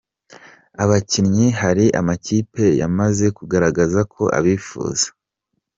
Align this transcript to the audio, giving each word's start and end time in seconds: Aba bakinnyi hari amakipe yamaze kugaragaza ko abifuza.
Aba 0.83 0.89
bakinnyi 0.91 1.47
hari 1.61 1.85
amakipe 1.99 2.63
yamaze 2.81 3.25
kugaragaza 3.37 3.99
ko 4.13 4.23
abifuza. 4.37 5.07